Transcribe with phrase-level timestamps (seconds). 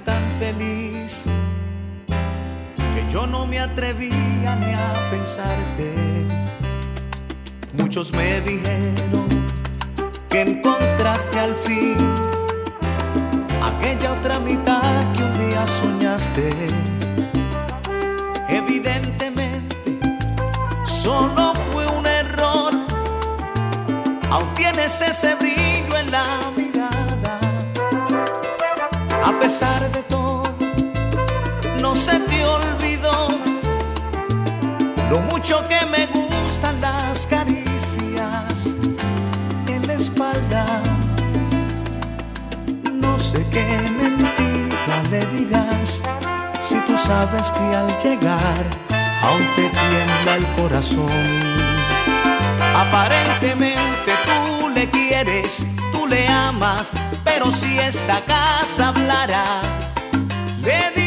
[0.00, 1.24] Tan feliz
[2.06, 5.92] que yo no me atrevía ni a pensarte.
[7.74, 9.28] Muchos me dijeron
[10.28, 11.96] que encontraste al fin
[13.62, 16.50] aquella otra mitad que un día soñaste.
[18.48, 19.98] Evidentemente,
[20.84, 22.72] solo fue un error.
[24.30, 26.73] Aún tienes ese brillo en la mirada.
[29.24, 30.42] A pesar de todo,
[31.80, 33.28] no se te olvidó
[35.10, 38.66] lo mucho que me gustan las caricias
[39.66, 40.82] en la espalda.
[42.92, 43.64] No sé qué
[43.96, 46.02] mentira le dirás
[46.60, 48.64] si tú sabes que al llegar
[49.22, 51.08] aún te tiembla el corazón.
[52.76, 54.12] Aparentemente
[54.84, 56.92] le quieres, tú le amas,
[57.24, 59.62] pero si esta casa hablara,
[60.62, 61.03] le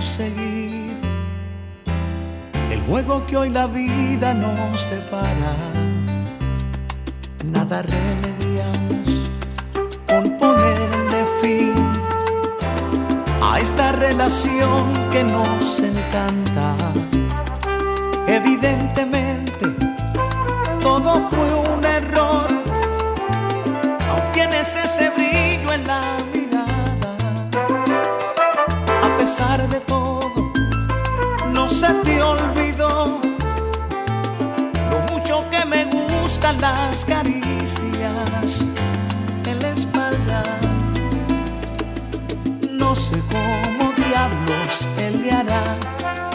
[0.00, 0.96] seguir
[2.70, 5.54] el juego que hoy la vida nos depara.
[7.44, 9.30] Nada remediamos
[10.08, 11.74] con ponerle fin
[13.42, 16.74] a esta relación que nos encanta.
[18.26, 19.66] Evidentemente,
[20.80, 22.48] todo fue un error.
[24.08, 27.16] Aún tienes ese brillo en la mirada.
[29.02, 29.73] A pesar de
[36.60, 37.80] las caricias
[39.46, 40.42] en la espalda.
[42.70, 45.76] No sé cómo diablos él le hará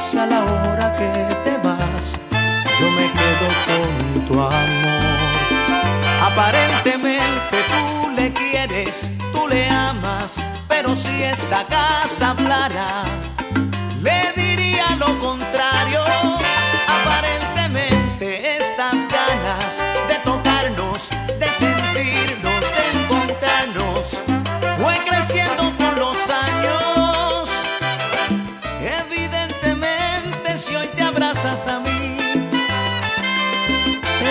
[0.10, 1.10] si a la hora que
[1.44, 2.20] te vas
[2.80, 5.20] yo me quedo con tu amor.
[6.22, 10.36] Aparentemente tú le quieres, tú le amas,
[10.68, 13.04] pero si esta casa hablara,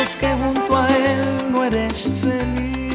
[0.08, 2.87] es que junto a él no eres feliz.